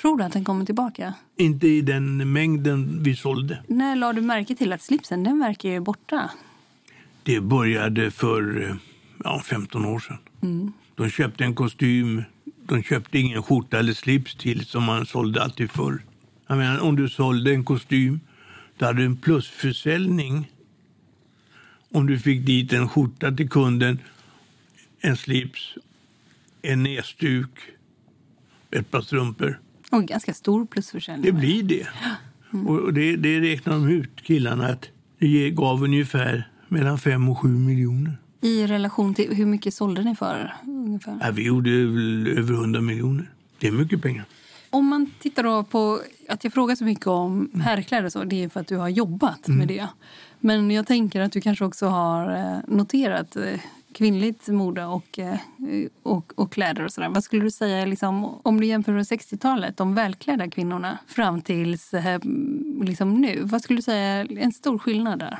[0.01, 1.13] Tror du att den kommer tillbaka?
[1.35, 3.63] Inte i den mängden vi sålde.
[3.67, 6.31] När la du märke till att slipsen den verkar ju borta?
[7.23, 8.77] Det började för
[9.23, 10.17] ja, 15 år sedan.
[10.41, 10.73] Mm.
[10.95, 12.23] De köpte en kostym.
[12.65, 16.03] De köpte ingen skjorta eller slips till som man sålde alltid förr.
[16.47, 18.19] Jag menar, om du sålde en kostym,
[18.77, 20.51] då hade du en plusförsäljning.
[21.91, 23.99] Om du fick dit en skjorta till kunden,
[24.99, 25.75] en slips,
[26.61, 27.51] en näsduk,
[28.71, 29.59] ett par strumpor.
[29.89, 31.25] Och ganska stor plusförsäljning.
[31.25, 31.87] Det blir det.
[32.53, 32.67] Mm.
[32.67, 34.85] Och det, det räknar de ut, killarna, att
[35.19, 38.17] det gav ungefär mellan 5 och 7 miljoner.
[38.41, 40.53] I relation till hur mycket sålde ni för?
[40.67, 41.17] Ungefär?
[41.21, 41.69] Ja, vi gjorde
[42.39, 43.31] över 100 miljoner.
[43.59, 44.25] Det är mycket pengar.
[44.69, 45.99] Om man tittar då på
[46.29, 49.47] att jag frågar så mycket om herrkläder så, det är för att du har jobbat
[49.47, 49.57] mm.
[49.57, 49.87] med det.
[50.39, 53.43] Men jag tänker att du kanske också har eh, noterat eh,
[53.99, 55.39] kvinnligt mode och, eh,
[56.03, 57.09] och, och kläder och sådär.
[57.09, 61.93] Vad skulle du säga liksom, om du jämför med 60-talet, de välklädda kvinnorna fram tills
[62.81, 63.39] liksom nu?
[63.43, 65.39] Vad skulle du säga är en stor skillnad där?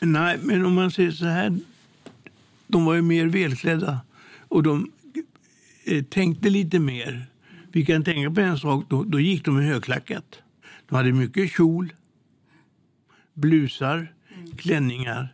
[0.00, 1.58] Nej, men om man säger så här,
[2.66, 4.00] de var ju mer välklädda
[4.48, 4.90] och de
[6.08, 7.26] tänkte lite mer.
[7.72, 10.38] Vi kan tänka på en sak, då, då gick de i högklackat.
[10.88, 11.92] De hade mycket kjol,
[13.34, 14.12] blusar,
[14.56, 15.28] klänningar,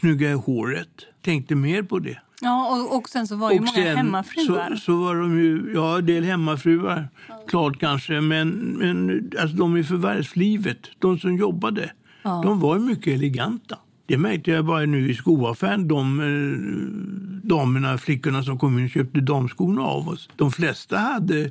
[0.00, 1.06] snygga i håret.
[1.22, 2.18] Tänkte mer på det.
[2.40, 4.70] Ja, och, och sen så var ju och många hemmafruar.
[4.70, 7.44] Så, så var de ju, ja, en del hemmafruar, ja.
[7.48, 8.20] klart kanske.
[8.20, 12.40] Men, men alltså, de i förvärvslivet, de som jobbade, ja.
[12.44, 13.78] de var mycket eleganta.
[14.06, 15.88] Det märkte jag bara nu i skoaffären.
[15.88, 20.28] De eh, damerna, flickorna som kom in och köpte damskorna av oss.
[20.36, 21.50] De flesta hade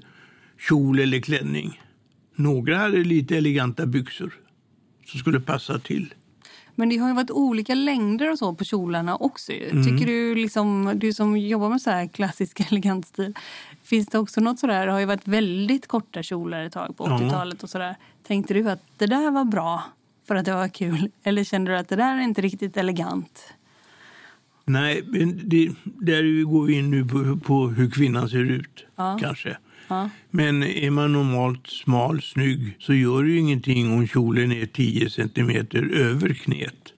[0.59, 1.81] kjol eller klänning.
[2.35, 4.33] Några hade lite eleganta byxor
[5.05, 6.13] som skulle passa till.
[6.75, 9.51] Men det har ju varit olika längder och så på kjolarna också.
[9.51, 9.83] Mm.
[9.83, 13.33] Tycker du, liksom, du som jobbar med så här klassisk elegant stil,
[13.83, 17.05] finns det också något sådär, det har ju varit väldigt korta kjolar ett tag på
[17.05, 17.95] 80-talet och sådär.
[18.27, 19.83] Tänkte du att det där var bra
[20.27, 21.11] för att det var kul?
[21.23, 23.53] Eller kände du att det där är inte riktigt elegant?
[24.65, 25.01] Nej,
[25.43, 29.17] det, där går vi in nu på, på hur kvinnan ser ut, ja.
[29.21, 29.57] kanske.
[29.87, 30.09] Ja.
[30.31, 35.09] Men är man normalt smal, snygg, så gör det ju ingenting om kjolen är 10
[35.09, 36.93] centimeter över knät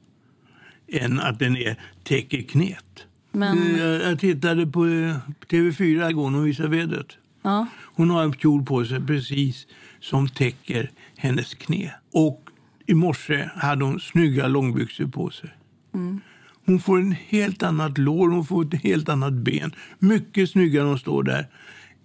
[0.92, 3.06] än att den är, täcker knät.
[3.32, 3.78] Men...
[3.78, 5.16] Jag, jag tittade på eh,
[5.50, 7.18] TV4 igår och visade vädret.
[7.42, 7.68] Ja.
[7.96, 9.68] Hon har en kjol på sig precis
[10.00, 11.92] som täcker hennes knä.
[12.14, 12.50] Och
[12.86, 15.50] i morse hade hon snygga långbyxor på sig.
[15.94, 16.22] Mm.
[16.66, 19.72] Hon får en helt annat lår, hon får ett helt annat ben.
[20.00, 21.48] Mycket snyggare hon står där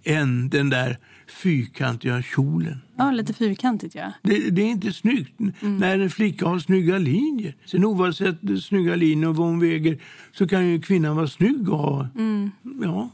[0.05, 2.81] än den där fyrkantiga kjolen.
[2.97, 4.13] Ja, lite fyrkantigt ja.
[4.23, 5.77] Det, det är inte snyggt mm.
[5.77, 7.55] när en flicka har snygga linjer.
[7.65, 9.99] Sen oavsett snygga linjer och vad hon väger
[10.33, 12.09] så kan ju kvinnan vara snygg och ha...
[12.17, 12.51] Mm.
[12.83, 13.09] Ja.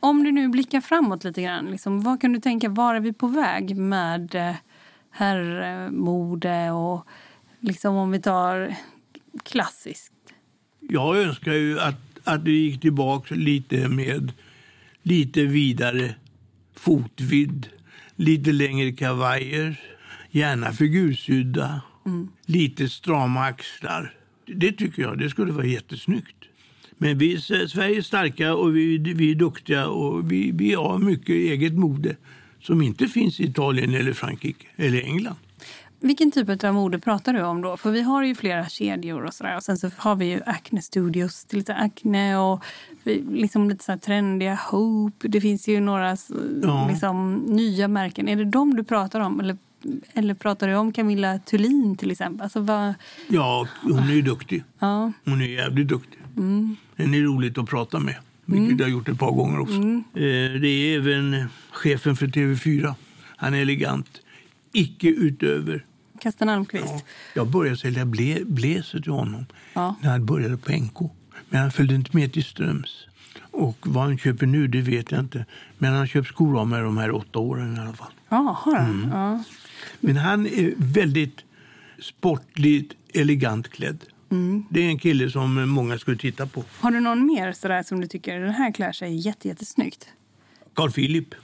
[0.00, 3.12] Om du nu blickar framåt lite grann, liksom, vad kan du tänka, var är vi
[3.12, 4.54] på väg med eh,
[5.10, 7.06] herrmode och
[7.60, 8.76] liksom om vi tar
[9.44, 10.12] klassiskt?
[10.80, 14.32] Jag önskar ju att, att det gick tillbaka lite med
[15.06, 16.14] lite vidare
[16.76, 17.68] fotvidd.
[18.16, 19.80] lite längre kavajer,
[20.30, 21.80] gärna figursydda,
[22.46, 24.14] lite strama axlar.
[24.46, 26.36] Det tycker jag, det skulle vara jättesnyggt.
[26.98, 31.28] Men vi, Sverige är starka och vi, vi är duktiga och vi, vi har mycket
[31.28, 32.16] eget mode
[32.60, 35.36] som inte finns i Italien eller Frankrike eller England.
[36.00, 37.76] Vilken typ av mode pratar du om då?
[37.76, 39.56] För vi har ju flera kedjor och sådär.
[39.56, 42.64] Och sen så har vi ju Acne Studios till lite Acne och
[43.30, 45.28] liksom lite så trendiga Hope.
[45.28, 46.16] Det finns ju några
[46.62, 46.88] ja.
[46.90, 48.28] liksom, nya märken.
[48.28, 49.40] Är det dem du pratar om?
[49.40, 49.56] Eller,
[50.12, 52.42] eller pratar du om Camilla Thulin till exempel?
[52.42, 52.94] Alltså, vad...
[53.28, 54.64] Ja, hon är ju duktig.
[54.78, 55.12] Ja.
[55.24, 56.18] Hon är jävligt duktig.
[56.36, 56.76] Mm.
[56.96, 58.16] Henne är roligt att prata med.
[58.44, 58.78] Vilket mm.
[58.78, 59.74] jag har gjort ett par gånger också.
[59.74, 60.04] Mm.
[60.14, 62.94] Eh, det är även chefen för TV4.
[63.36, 64.20] Han är elegant.
[64.76, 65.84] Icke utöver.
[66.20, 66.84] Kasten Almqvist.
[66.86, 67.00] Ja,
[67.34, 69.96] jag började sälja ble, blazer till honom ja.
[70.02, 70.98] när han började på NK.
[71.48, 73.06] Men han följde inte med till Ströms.
[73.50, 75.44] Och vad han köper nu, det vet jag inte.
[75.78, 78.12] Men han har köpt skor av mig de här åtta åren i alla fall.
[78.28, 78.90] Ja, har han?
[78.90, 79.10] Mm.
[79.10, 79.42] Ja.
[80.00, 81.44] Men han är väldigt
[82.00, 84.04] sportligt, elegant klädd.
[84.30, 84.64] Mm.
[84.70, 86.64] Det är en kille som många skulle titta på.
[86.80, 90.08] Har du någon mer sådär som du tycker den här klär sig jättesnyggt?
[90.74, 91.34] Carl Philip.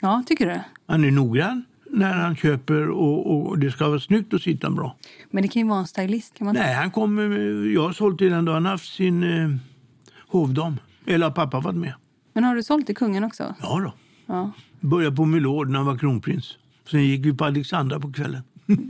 [0.00, 0.60] Ja, tycker du?
[0.86, 4.96] Han är noggrann när han köper och, och, det ska vara snyggt och sitta bra.
[5.30, 7.22] Men det kan ju vara en stylist kan man Nej, han kommer,
[7.74, 9.50] jag har sålt till den då han haft sin eh,
[10.28, 10.76] hovdam.
[11.06, 11.94] Eller har pappa varit med.
[12.32, 13.54] Men har du sålt till kungen också?
[13.60, 13.92] Ja då.
[14.26, 14.52] Ja.
[14.80, 16.58] Började på Milord när han var kronprins.
[16.90, 18.42] Sen gick vi på Alexandra på kvällen.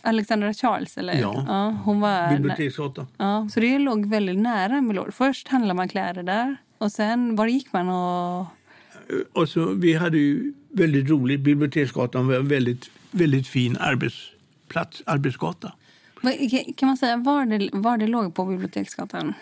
[0.00, 1.14] Alexandra Charles, eller?
[1.14, 1.44] Ja.
[1.48, 2.36] ja hon var...
[2.36, 3.06] Biblioteksgatan.
[3.16, 5.14] Ja, så det låg väldigt nära Milord.
[5.14, 8.46] Först handlade man kläder där och sen var gick man och...
[9.32, 11.40] och så, vi hade ju väldigt roligt.
[11.40, 15.72] Biblioteksgatan var en väldigt, väldigt fin arbetsplats, arbetsgata.
[16.76, 19.34] Kan man säga var det, var det låg på Biblioteksgatan?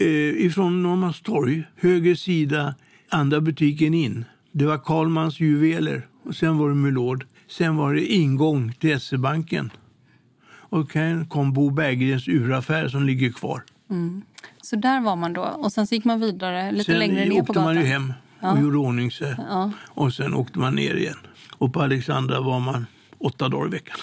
[0.00, 2.74] Eh, ifrån Norrmalmstorg, höger sida,
[3.08, 4.24] andra butiken in.
[4.52, 7.26] Det var Karlmans juveler och sen var det Milord.
[7.48, 9.70] Sen var det ingång till SE-banken.
[10.70, 13.62] Och sen kom Bo Berggrens uraffär som ligger kvar.
[13.90, 14.22] Mm.
[14.62, 15.42] Så där var man då.
[15.42, 17.54] Och sen gick man vidare lite sen längre ner på gatan?
[17.54, 18.60] Sen åkte man ju hem och ja.
[18.60, 19.34] gjorde ordning sig.
[19.38, 19.70] Ja.
[19.86, 21.18] Och sen åkte man ner igen.
[21.58, 22.86] Och på Alexandra var man
[23.18, 23.96] åtta dagar i veckan.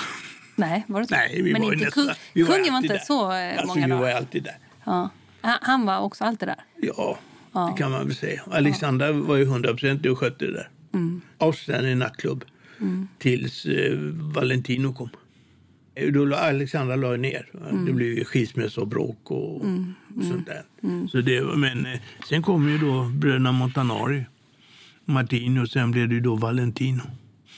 [0.56, 1.16] Nej, var det så?
[1.16, 3.00] Nej, vi Men var inte nästa, vi var kungen var inte där.
[3.00, 4.02] så eh, alltså, många vi dagar?
[4.02, 4.58] var alltid där.
[4.84, 5.10] Ja.
[5.42, 6.64] Han var också alltid där?
[6.82, 7.18] Ja,
[7.52, 7.72] ja.
[7.72, 8.42] det kan man väl säga.
[8.52, 10.70] Alexandra var ju hundraprocentig och skötte det där.
[10.94, 11.22] Mm.
[11.40, 12.46] Outstanding nattklubb.
[12.82, 13.08] Mm.
[13.18, 15.10] Tills eh, Valentino kom.
[16.14, 17.48] Då Alexandra la ner.
[17.70, 17.86] Mm.
[17.86, 19.94] Det blev skilsmässa och bråk och mm.
[20.16, 20.30] mm.
[20.30, 20.64] sånt där.
[20.84, 21.08] Mm.
[21.08, 24.26] Så det, men eh, sen kom ju då bröderna Montanari.
[25.06, 27.02] Martino och sen blev det då Valentino.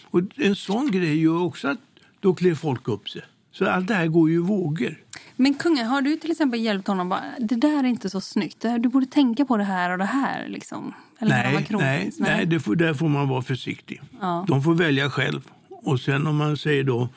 [0.04, 1.80] Och en sån grej gör också att
[2.20, 3.22] då klär folk upp sig.
[3.52, 4.98] Så allt det här går ju vågor.
[5.36, 8.66] Men kungen, har du till exempel hjälpt honom bara, det där är inte så snyggt,
[8.80, 10.94] du borde tänka på det här och det här liksom?
[11.20, 14.02] Eller nej, nej, nej, det får, där får man vara försiktig.
[14.22, 14.46] Ja.
[14.48, 15.42] De får välja själv.
[15.70, 17.10] Och sen om man säger då,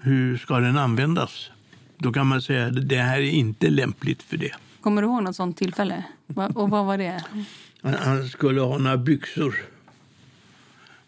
[0.00, 1.50] hur ska den användas?
[1.98, 4.54] Då kan man säga att det här är inte lämpligt för det.
[4.80, 6.04] Kommer du ihåg något sånt tillfälle?
[6.54, 7.24] Och vad var det?
[7.82, 9.54] Han skulle ha några byxor.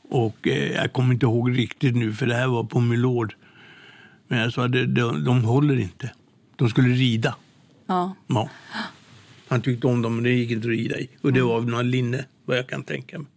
[0.03, 3.35] Och eh, jag kommer inte ihåg riktigt nu, för det här var på Milord.
[4.29, 6.11] Men jag sa att de, de, de håller inte.
[6.57, 7.37] De skulle rida.
[7.87, 8.15] Ja.
[8.27, 8.51] ja.
[9.49, 11.09] Han tyckte om dem, men det gick inte att rida i.
[11.21, 13.29] Och det var av någon linne, vad jag kan tänka mig.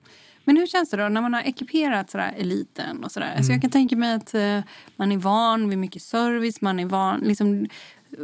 [0.46, 3.32] Men hur känns det då när man har ekiperat sådär eliten och sådär?
[3.32, 3.44] Mm.
[3.44, 4.60] Så jag kan tänka mig att uh,
[4.96, 7.68] man är van vid mycket service, man är van, liksom,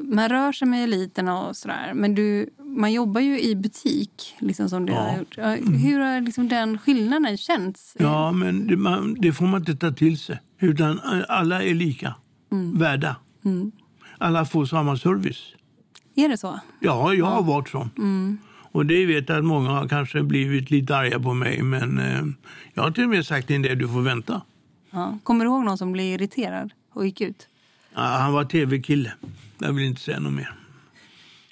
[0.04, 1.92] man rör sig med eliten och sådär.
[1.94, 5.00] Men du, man jobbar ju i butik, liksom som du ja.
[5.00, 5.38] har gjort.
[5.84, 7.96] Hur har liksom den skillnaden känts?
[8.00, 10.40] Ja, men det, man, det, får man inte ta till sig.
[10.60, 12.16] Utan alla är lika,
[12.52, 12.80] mm.
[12.80, 13.16] värda.
[13.46, 13.72] Mm.
[14.18, 15.54] Alla får samma service.
[16.16, 16.60] Är det så?
[16.80, 17.90] Ja, jag har varit sån.
[17.98, 18.38] Mm.
[18.72, 21.62] Och det vet jag att många har kanske blivit lite arga på mig.
[21.62, 22.24] Men eh,
[22.74, 24.42] jag har till och med sagt till en del, du får vänta.
[24.92, 25.18] Ja.
[25.24, 27.48] Kommer du ihåg någon som blev irriterad och gick ut?
[27.94, 29.14] Ja, han var tv-kille.
[29.60, 30.56] Jag vill inte säga något mer.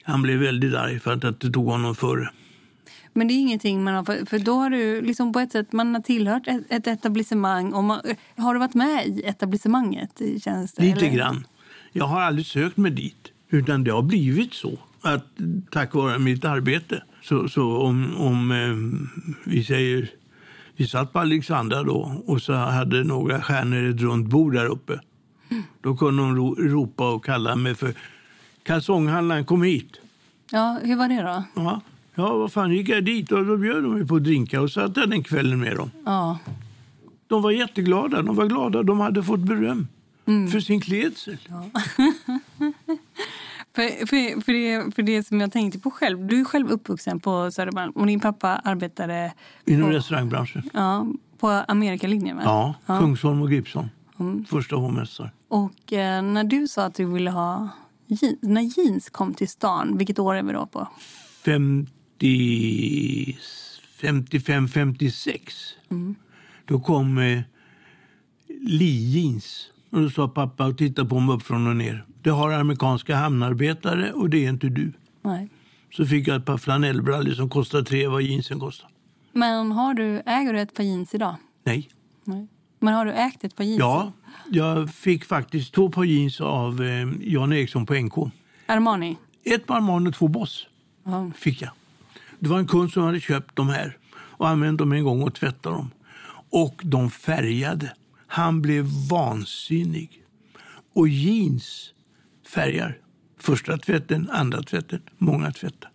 [0.03, 2.29] Han blev väldigt arg för att det tog honom före.
[3.13, 4.25] Men det är ingenting man har...
[4.25, 7.73] För då har du liksom på ett sätt man har tillhört ett, ett etablissemang.
[7.73, 8.01] Och man,
[8.37, 10.21] har du varit med i etablissemanget?
[10.43, 11.17] Känns det, Lite eller?
[11.17, 11.47] grann.
[11.91, 13.31] Jag har aldrig sökt mig dit.
[13.49, 14.77] Utan det har blivit så.
[15.01, 15.25] Att
[15.71, 17.03] tack vare mitt arbete.
[17.21, 20.11] Så, så om, om eh, vi säger...
[20.75, 24.99] Vi satt på Alexandra då och så hade några stjärnor ett runt bord där uppe.
[25.49, 25.63] Mm.
[25.81, 27.93] Då kunde de ro, ropa och kalla mig för
[28.63, 29.99] kalsonghandlaren kom hit.
[30.51, 31.43] Ja, hur var det då?
[31.55, 31.81] Ja,
[32.15, 34.97] ja vad fan gick jag dit och då bjöd de mig på drinka och satt
[34.97, 35.91] jag den kvällen med dem.
[36.05, 36.37] Ja.
[37.27, 38.21] De var jätteglada.
[38.21, 38.83] De var glada.
[38.83, 39.87] De hade fått beröm
[40.25, 40.47] mm.
[40.51, 41.37] för sin klädsel.
[41.49, 41.69] Ja.
[43.75, 46.27] för, för, för, det, för det som jag tänkte på själv.
[46.27, 49.33] Du är själv uppvuxen på Södermalm och din pappa arbetade...
[49.65, 50.69] Inom på, restaurangbranschen.
[50.73, 51.07] Ja,
[51.37, 52.37] På Amerikalinjen?
[52.37, 52.43] va?
[52.45, 52.99] Ja, Ja.
[52.99, 53.87] Kungsholm och Gripsholm.
[54.19, 54.45] Mm.
[54.45, 55.31] Första hovmästare.
[55.47, 57.69] Och eh, när du sa att du ville ha
[58.07, 60.87] jeans, när jeans kom till stan, vilket år är vi då på?
[61.45, 63.37] 50,
[64.01, 65.55] 55, 56.
[66.65, 67.41] Då kom eh,
[68.61, 69.71] Lee Jeans.
[69.89, 72.05] Och då sa pappa och tittade på mig upp från och ner.
[72.21, 74.93] Det har amerikanska hamnarbetare och det är inte du.
[75.21, 75.49] Nej.
[75.93, 78.89] Så fick jag ett par flanellbrallor som kostar tre vad jeansen kostar.
[79.33, 81.35] Men har du, äger du ett par jeans idag?
[81.63, 81.89] Nej.
[82.23, 82.47] Nej.
[82.79, 83.79] Men har du ägt ett par jeans?
[83.79, 84.11] Ja,
[84.49, 88.13] jag fick faktiskt två par jeans av eh, Jan Eriksson på NK.
[88.65, 89.17] Armani?
[89.43, 90.67] Ett par Armani och två Boss
[91.03, 91.31] Ja.
[91.35, 91.71] fick jag.
[92.39, 95.33] Det var en kund som hade köpt de här och använt dem en gång och
[95.35, 95.91] tvättat dem.
[96.51, 97.93] Och de färgade.
[98.31, 100.23] Han blev vansinnig.
[100.93, 101.93] Och jeans
[102.53, 102.97] färgar.
[103.37, 105.91] Första tvätten, andra tvätten, många tvättar.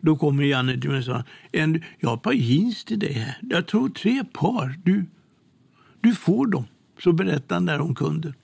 [0.00, 3.12] Då kommer Janne till mig och sa en, jag har ett par jeans till dig
[3.12, 3.38] här.
[3.42, 4.78] Jag tror tre par.
[4.84, 5.06] Du,
[6.00, 6.64] du får dem.
[7.02, 8.34] Så berättade han där om kunden.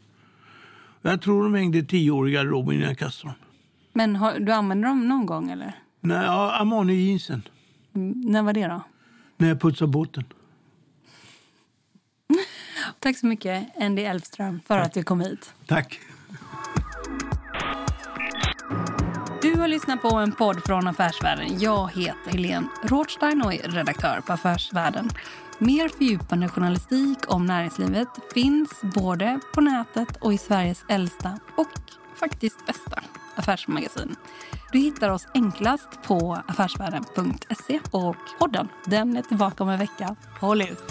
[1.03, 3.39] Jag tror de hängde tio år i garderoben innan jag kastade dem.
[3.93, 5.75] Men har, du använder dem någon gång eller?
[6.01, 7.43] Nej, ja, Armani-jeansen.
[7.95, 8.83] Mm, När var det då?
[9.37, 10.25] När jag putsade båten.
[13.05, 15.55] Tack så mycket, Andy Elfström, för att du kom hit.
[15.67, 16.01] Tack.
[19.43, 21.61] Du har lyssnat på en podd från Affärsvärlden.
[21.61, 25.11] Jag heter Helene Rothstein och är redaktör på Affärsvärlden.
[25.59, 31.69] Mer fördjupande journalistik om näringslivet finns både på nätet och i Sveriges äldsta och
[32.15, 33.03] faktiskt bästa
[33.35, 34.17] affärsmagasin.
[34.73, 40.17] Du hittar oss enklast på affärsvärlden.se och podden den är tillbaka om en vecka.
[40.41, 40.83] Håll ut!